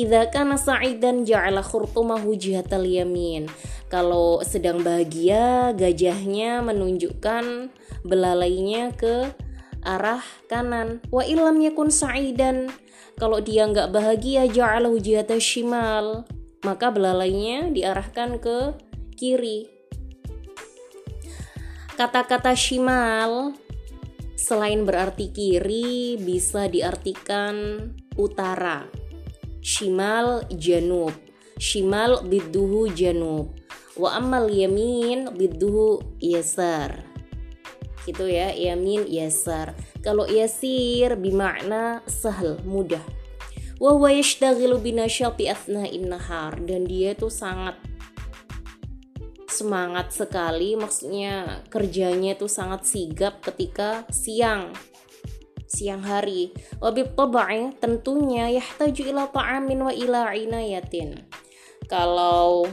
Idza 0.00 0.32
kana 0.32 0.56
sa'idan 0.56 1.28
ja'ala 1.28 1.60
khurtumahu 1.60 2.32
jihatal 2.32 2.88
yamin. 2.88 3.52
Kalau 3.92 4.40
sedang 4.40 4.80
bahagia, 4.80 5.76
gajahnya 5.76 6.64
menunjukkan 6.64 7.68
belalainya 8.08 8.96
ke 8.96 9.28
arah 9.84 10.24
kanan. 10.48 11.04
Wa 11.12 11.20
ilam 11.28 11.60
yakun 11.60 11.92
sa'idan. 11.92 12.72
Kalau 13.20 13.44
dia 13.44 13.68
nggak 13.68 13.92
bahagia, 13.92 14.48
ja'alahu 14.48 14.96
jihata 14.96 15.36
shimal. 15.36 16.24
Maka 16.60 16.92
belalainya 16.92 17.72
diarahkan 17.72 18.36
ke 18.36 18.76
kiri. 19.16 19.64
Kata-kata 21.96 22.52
shimal 22.52 23.56
selain 24.36 24.84
berarti 24.84 25.32
kiri 25.32 26.20
bisa 26.20 26.68
diartikan 26.68 27.88
utara. 28.16 28.88
Shimal 29.60 30.48
janub. 30.52 31.12
Shimal 31.60 32.24
bidduhu 32.24 32.88
janub. 32.92 33.52
Wa 33.96 34.16
amal 34.16 34.48
yamin 34.48 35.32
bidduhu 35.36 36.16
yasar. 36.20 37.04
Gitu 38.08 38.24
ya 38.24 38.52
yamin 38.52 39.04
yasar. 39.04 39.76
Kalau 40.00 40.24
yasir 40.24 41.20
bimakna 41.20 42.00
sahal 42.08 42.56
mudah 42.64 43.19
wa 43.80 43.96
huwa 43.96 44.12
yashtaghilu 44.12 44.76
binasyati 44.78 45.48
athna'in 45.48 46.12
dan 46.68 46.84
dia 46.84 47.16
tuh 47.16 47.32
sangat 47.32 47.80
semangat 49.48 50.12
sekali 50.12 50.76
maksudnya 50.76 51.64
kerjanya 51.72 52.36
tuh 52.36 52.48
sangat 52.48 52.84
sigap 52.84 53.40
ketika 53.40 54.04
siang 54.12 54.76
siang 55.70 56.02
hari. 56.02 56.50
Wabib 56.82 57.14
tabai 57.14 57.70
tentunya 57.78 58.50
yahtaju 58.58 59.02
ila 59.06 59.24
ta'amin 59.30 59.80
wa 59.86 59.92
ila 59.94 60.34
inayatin. 60.34 61.24
Kalau 61.86 62.66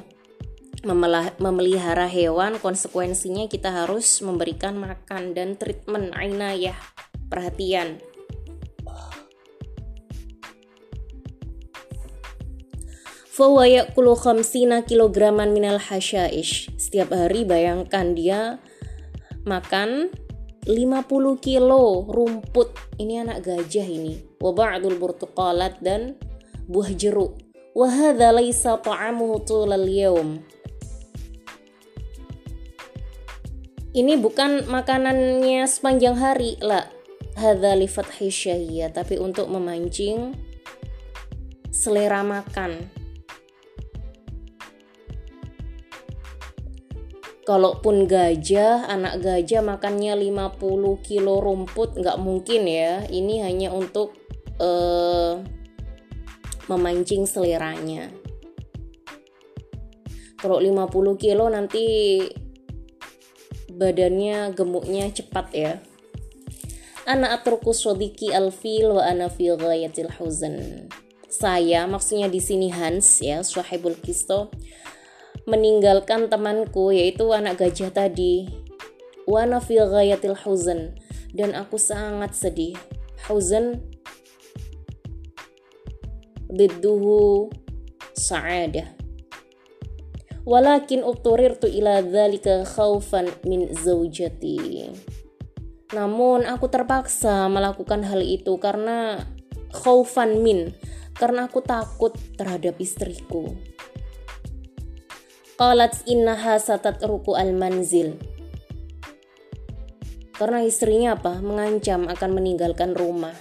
memelihara 1.42 2.06
hewan 2.10 2.58
konsekuensinya 2.62 3.50
kita 3.50 3.70
harus 3.70 4.22
memberikan 4.22 4.78
makan 4.78 5.34
dan 5.34 5.58
treatment 5.58 6.14
inayah 6.14 6.78
perhatian 7.28 7.98
Fawa 13.38 13.70
yakulu 13.70 14.18
khamsina 14.18 14.82
kilograman 14.82 15.54
minal 15.54 15.78
hasyaish. 15.78 16.74
Setiap 16.74 17.14
hari 17.14 17.46
bayangkan 17.46 18.18
dia 18.18 18.58
makan 19.46 20.10
50 20.66 21.38
kilo 21.38 22.10
rumput. 22.10 22.74
Ini 22.98 23.30
anak 23.30 23.46
gajah 23.46 23.86
ini. 23.86 24.42
Wa 24.42 24.58
ba'dul 24.58 24.98
burtuqalat 24.98 25.86
dan 25.86 26.18
buah 26.66 26.90
jeruk. 26.98 27.38
Wa 27.78 27.86
hadza 27.86 28.34
laisa 28.34 28.74
ta'amuhu 28.82 29.46
tulal 29.46 29.86
yawm. 29.86 30.42
Ini 33.94 34.18
bukan 34.18 34.66
makanannya 34.66 35.62
sepanjang 35.70 36.18
hari 36.18 36.58
lah 36.58 36.90
hadza 37.38 37.78
li 37.78 37.86
fathi 37.86 38.34
tapi 38.90 39.22
untuk 39.22 39.46
memancing 39.54 40.34
selera 41.70 42.26
makan 42.26 42.97
kalaupun 47.48 48.12
gajah 48.12 48.92
anak 48.92 49.24
gajah 49.24 49.64
makannya 49.64 50.20
50 50.20 50.60
kilo 51.00 51.40
rumput 51.40 51.96
nggak 51.96 52.20
mungkin 52.20 52.68
ya. 52.68 53.08
Ini 53.08 53.48
hanya 53.48 53.72
untuk 53.72 54.12
uh, 54.60 55.40
memancing 56.68 57.24
seleranya. 57.24 58.12
Kalau 60.36 60.60
50 60.60 60.92
kilo 61.16 61.48
nanti 61.48 62.20
badannya 63.72 64.52
gemuknya 64.52 65.08
cepat 65.16 65.48
ya. 65.56 65.80
Anak 67.08 67.40
atruku 67.40 67.72
sodiki 67.72 68.36
alfil 68.36 68.92
wa 68.92 69.08
ana 69.08 69.32
fi 69.32 69.56
ghayatil 69.56 70.12
saya 71.38 71.86
maksudnya 71.86 72.28
di 72.28 72.42
sini 72.42 72.68
Hans 72.74 73.22
ya 73.22 73.46
sahibul 73.46 73.94
kisto 74.02 74.50
meninggalkan 75.48 76.28
temanku 76.28 76.92
yaitu 76.92 77.32
anak 77.32 77.64
gajah 77.64 77.90
tadi. 77.90 78.52
Wana 79.24 79.64
fil 79.64 79.88
ghayatil 79.88 80.36
huzan 80.44 80.94
dan 81.32 81.56
aku 81.56 81.80
sangat 81.80 82.36
sedih. 82.36 82.76
Huzan 83.32 83.80
bidduhu 86.52 87.52
sa'adah. 88.16 88.96
Walakin 90.48 91.04
uturirtu 91.04 91.68
ila 91.68 92.00
dzalika 92.00 92.64
khaufan 92.64 93.28
min 93.44 93.68
zaujati. 93.72 94.88
Namun 95.92 96.48
aku 96.48 96.72
terpaksa 96.72 97.52
melakukan 97.52 98.04
hal 98.08 98.24
itu 98.24 98.56
karena 98.56 99.28
khaufan 99.76 100.40
min, 100.40 100.72
karena 101.20 101.52
aku 101.52 101.60
takut 101.60 102.16
terhadap 102.40 102.80
istriku. 102.80 103.52
Qalat 105.58 106.06
innaha 106.06 106.62
satatruku 106.62 107.34
al-manzil. 107.34 108.14
Karena 110.38 110.62
istrinya 110.62 111.18
apa? 111.18 111.42
Mengancam 111.42 112.06
akan 112.06 112.30
meninggalkan 112.38 112.94
rumah. 112.94 113.34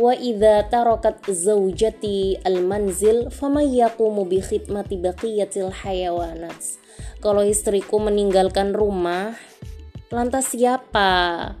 Wa 0.00 0.16
idza 0.16 0.64
tarakat 0.72 1.20
zaujati 1.28 2.40
al-manzil 2.40 3.28
faman 3.28 3.68
yaqumu 3.68 4.24
bi 4.24 4.40
khidmati 4.40 4.96
baqiyatil 4.96 5.68
hayawanat. 5.68 6.56
Kalau 7.20 7.44
istriku 7.44 8.00
meninggalkan 8.00 8.72
rumah, 8.72 9.36
lantas 10.08 10.56
siapa 10.56 11.52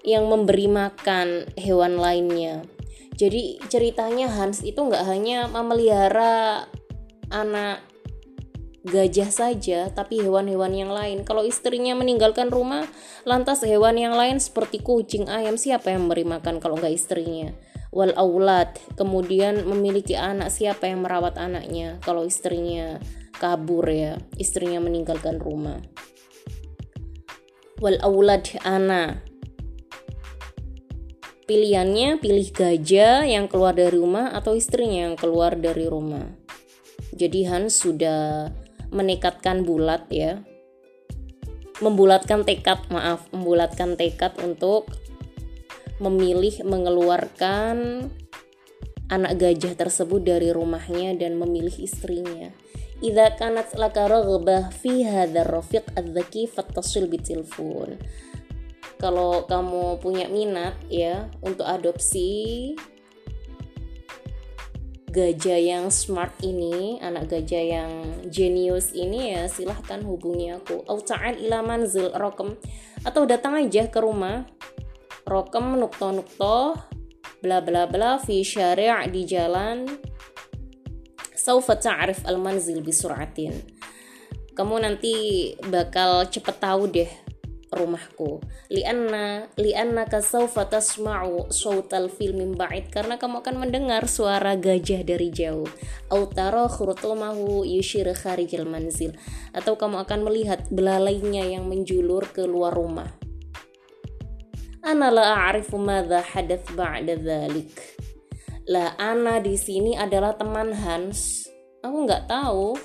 yang 0.00 0.32
memberi 0.32 0.64
makan 0.64 1.44
hewan 1.60 2.00
lainnya? 2.00 2.77
Jadi 3.18 3.58
ceritanya 3.66 4.30
Hans 4.30 4.62
itu 4.62 4.78
nggak 4.78 5.04
hanya 5.10 5.50
memelihara 5.50 6.70
anak 7.34 7.82
gajah 8.86 9.28
saja, 9.28 9.90
tapi 9.90 10.22
hewan-hewan 10.22 10.70
yang 10.72 10.94
lain. 10.94 11.26
Kalau 11.26 11.42
istrinya 11.42 11.98
meninggalkan 11.98 12.48
rumah, 12.48 12.86
lantas 13.26 13.66
hewan 13.66 13.98
yang 13.98 14.14
lain 14.14 14.38
seperti 14.38 14.80
kucing, 14.80 15.26
ayam, 15.26 15.58
siapa 15.58 15.90
yang 15.92 16.06
memberi 16.08 16.24
makan 16.24 16.62
kalau 16.62 16.78
nggak 16.78 16.94
istrinya? 16.94 17.52
Wal 17.90 18.14
aulad, 18.14 18.78
kemudian 18.94 19.66
memiliki 19.66 20.14
anak, 20.14 20.54
siapa 20.54 20.86
yang 20.88 21.04
merawat 21.04 21.36
anaknya? 21.36 21.98
Kalau 22.06 22.22
istrinya 22.22 23.02
kabur 23.36 23.84
ya, 23.90 24.16
istrinya 24.38 24.78
meninggalkan 24.78 25.42
rumah. 25.42 25.82
Wal 27.82 27.98
aulad, 28.00 28.46
anak 28.62 29.27
Pilihannya 31.48 32.20
pilih 32.20 32.52
gajah 32.52 33.24
yang 33.24 33.48
keluar 33.48 33.72
dari 33.72 33.96
rumah 33.96 34.36
atau 34.36 34.52
istrinya 34.52 35.08
yang 35.08 35.16
keluar 35.16 35.56
dari 35.56 35.88
rumah. 35.88 36.28
Jadi 37.16 37.48
Hans 37.48 37.88
sudah 37.88 38.52
menekatkan 38.92 39.64
bulat 39.64 40.04
ya. 40.12 40.44
Membulatkan 41.80 42.44
tekad, 42.44 42.84
maaf, 42.92 43.32
membulatkan 43.32 43.96
tekad 43.96 44.36
untuk 44.44 44.92
memilih 46.04 46.68
mengeluarkan 46.68 48.06
anak 49.08 49.40
gajah 49.40 49.72
tersebut 49.72 50.20
dari 50.20 50.52
rumahnya 50.52 51.16
dan 51.16 51.40
memilih 51.40 51.80
istrinya. 51.80 52.52
Idza 53.00 53.40
kanat 53.40 53.72
laka 53.72 54.04
raghbah 54.04 54.68
fi 54.68 55.00
hadzal 55.00 55.48
rafiq 55.48 55.86
adz-dzaki 55.96 56.44
fattasil 56.44 57.08
bitilfon 57.08 57.96
kalau 58.98 59.46
kamu 59.46 60.02
punya 60.02 60.26
minat 60.26 60.74
ya 60.90 61.30
untuk 61.38 61.64
adopsi 61.64 62.74
gajah 65.08 65.58
yang 65.58 65.86
smart 65.88 66.36
ini, 66.44 67.00
anak 67.00 67.32
gajah 67.32 67.64
yang 67.64 67.90
jenius 68.28 68.92
ini 68.92 69.34
ya 69.34 69.48
silahkan 69.48 70.04
hubungi 70.04 70.52
aku. 70.52 70.84
Au 70.84 71.00
ta'al 71.00 71.40
ila 71.40 71.64
manzil 71.64 72.12
rokem 72.12 72.54
atau 73.02 73.24
datang 73.24 73.56
aja 73.56 73.88
ke 73.88 73.98
rumah. 73.98 74.44
Rokem 75.24 75.78
nukto 75.80 76.12
nukto 76.12 76.76
bla 77.40 77.62
bla 77.64 77.86
bla 77.86 78.18
fi 78.18 78.42
syari' 78.42 79.10
di 79.14 79.22
jalan 79.24 79.86
saufa 81.38 81.78
ta'rif 81.78 82.26
al 82.28 82.36
manzil 82.36 82.84
bisur'atin. 82.84 83.54
Kamu 84.52 84.74
nanti 84.82 85.14
bakal 85.70 86.26
cepet 86.26 86.56
tahu 86.58 86.90
deh 86.90 87.27
rumahku. 87.72 88.40
Lianna 88.72 89.48
lianna 89.56 90.08
kasaufa 90.08 90.68
tasma'u 90.68 91.52
sautal 91.52 92.08
fil 92.08 92.36
min 92.36 92.56
ba'id. 92.56 92.88
Karena 92.88 93.20
kamu 93.20 93.44
akan 93.44 93.56
mendengar 93.68 94.08
suara 94.08 94.56
gajah 94.56 95.04
dari 95.04 95.28
jauh. 95.28 95.68
Au 96.08 96.26
tara 96.28 96.68
khurtumahu 96.68 97.64
yushir 97.64 98.08
kharijal 98.16 98.64
manzil. 98.64 99.12
Atau 99.52 99.76
kamu 99.76 100.04
akan 100.04 100.20
melihat 100.26 100.64
belalainya 100.72 101.44
yang 101.48 101.68
menjulur 101.68 102.28
keluar 102.32 102.72
rumah. 102.72 103.08
Ana 104.84 105.12
la 105.12 105.52
a'rifu 105.52 105.76
madza 105.76 106.24
hadath 106.24 106.72
ba'da 106.72 107.18
dhalik. 107.18 107.76
Lah 108.68 108.96
ana 109.00 109.40
di 109.40 109.56
sini 109.56 109.96
adalah 109.96 110.36
teman 110.36 110.76
Hans. 110.76 111.48
Aku 111.80 112.04
nggak 112.04 112.28
tahu 112.28 112.76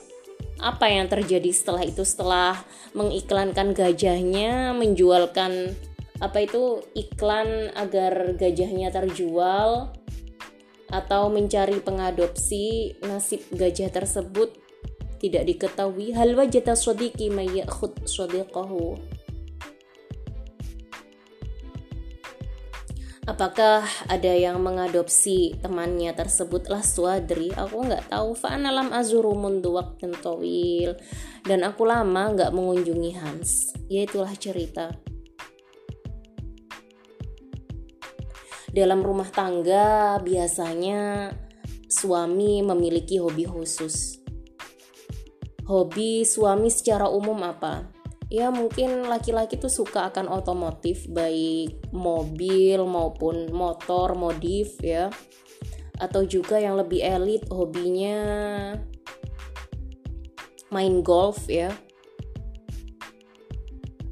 apa 0.63 0.87
yang 0.87 1.11
terjadi 1.11 1.51
setelah 1.51 1.83
itu 1.83 2.07
setelah 2.07 2.55
mengiklankan 2.95 3.75
gajahnya 3.75 4.71
menjualkan 4.71 5.75
apa 6.23 6.47
itu 6.47 6.79
iklan 6.95 7.67
agar 7.75 8.39
gajahnya 8.39 8.87
terjual 8.95 9.91
atau 10.87 11.27
mencari 11.27 11.83
pengadopsi 11.83 12.95
nasib 13.03 13.43
gajah 13.51 13.91
tersebut 13.91 14.55
tidak 15.19 15.47
diketahui. 15.47 16.11
Hal 16.15 16.35
wajata 16.35 16.75
sodiki 16.75 17.31
mayyakhud 17.31 18.07
sodiqahu 18.07 18.99
apakah 23.23 23.87
ada 24.11 24.31
yang 24.31 24.59
mengadopsi 24.59 25.55
temannya 25.63 26.11
tersebut? 26.15 26.67
Lah 26.67 26.83
swadri 26.83 27.51
aku 27.55 27.87
nggak 27.87 28.11
tahu. 28.11 28.35
Fa'analam 28.35 28.91
azuru 28.91 29.35
mundu 29.35 29.75
waktu 29.75 30.11
tawil. 30.19 30.95
Dan 31.43 31.63
aku 31.63 31.87
lama 31.87 32.31
nggak 32.35 32.51
mengunjungi 32.51 33.11
Hans. 33.19 33.75
Ya 33.87 34.03
itulah 34.03 34.33
cerita. 34.35 34.91
Dalam 38.73 39.05
rumah 39.05 39.29
tangga 39.29 40.17
biasanya 40.17 41.29
suami 41.85 42.65
memiliki 42.65 43.21
hobi 43.21 43.45
khusus. 43.45 44.17
Hobi 45.63 46.27
suami 46.27 46.67
secara 46.67 47.07
umum 47.07 47.39
apa 47.45 48.02
ya 48.33 48.49
mungkin 48.49 49.05
laki-laki 49.05 49.61
tuh 49.61 49.69
suka 49.69 50.09
akan 50.09 50.25
otomotif 50.25 51.05
baik 51.05 51.93
mobil 51.93 52.81
maupun 52.81 53.53
motor 53.53 54.17
modif 54.17 54.81
ya. 54.81 55.13
Atau 56.01 56.25
juga 56.25 56.57
yang 56.57 56.73
lebih 56.73 57.05
elit 57.05 57.45
hobinya 57.53 58.17
main 60.73 61.05
golf 61.05 61.45
ya. 61.45 61.69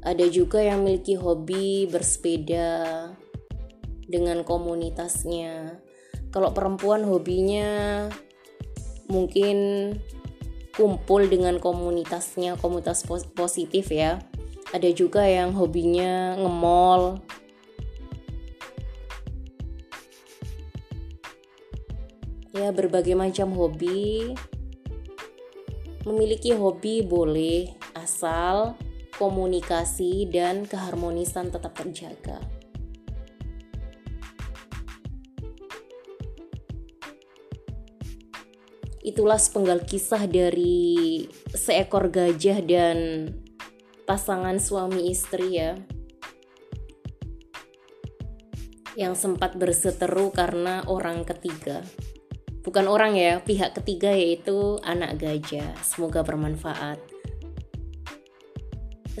Ada 0.06 0.30
juga 0.30 0.62
yang 0.62 0.86
memiliki 0.86 1.18
hobi 1.18 1.90
bersepeda 1.90 3.10
dengan 4.06 4.46
komunitasnya. 4.46 5.82
Kalau 6.30 6.54
perempuan 6.54 7.02
hobinya 7.02 8.06
mungkin 9.10 9.58
kumpul 10.76 11.28
dengan 11.28 11.56
komunitasnya 11.56 12.60
komunitas 12.60 13.04
positif 13.32 13.88
ya. 13.92 14.20
Ada 14.72 14.88
juga 14.92 15.28
yang 15.28 15.52
hobinya 15.52 16.36
ngemol 16.40 17.20
ya 22.56 22.68
berbagai 22.72 23.16
macam 23.16 23.52
hobi. 23.56 24.36
Memiliki 26.02 26.50
hobi 26.52 27.00
boleh 27.06 27.70
asal 27.94 28.74
komunikasi 29.16 30.26
dan 30.26 30.66
keharmonisan 30.66 31.54
tetap 31.54 31.78
terjaga 31.78 32.51
itulah 39.12 39.36
sepenggal 39.36 39.84
kisah 39.84 40.24
dari 40.24 41.28
seekor 41.52 42.08
gajah 42.08 42.64
dan 42.64 43.28
pasangan 44.08 44.56
suami 44.56 45.12
istri 45.12 45.60
ya. 45.60 45.76
Yang 48.96 49.20
sempat 49.20 49.60
berseteru 49.60 50.32
karena 50.32 50.80
orang 50.88 51.28
ketiga. 51.28 51.84
Bukan 52.64 52.88
orang 52.88 53.12
ya 53.20 53.44
pihak 53.44 53.76
ketiga 53.76 54.16
yaitu 54.16 54.80
anak 54.80 55.20
gajah. 55.20 55.76
Semoga 55.84 56.24
bermanfaat. 56.24 56.96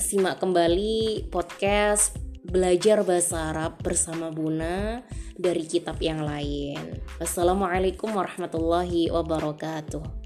Simak 0.00 0.40
kembali 0.40 1.28
podcast 1.28 2.21
belajar 2.52 3.00
bahasa 3.00 3.48
Arab 3.48 3.80
bersama 3.80 4.28
Buna 4.28 5.00
dari 5.40 5.64
kitab 5.64 5.96
yang 6.04 6.20
lain. 6.20 7.00
Wassalamualaikum 7.16 8.12
warahmatullahi 8.12 9.08
wabarakatuh. 9.08 10.21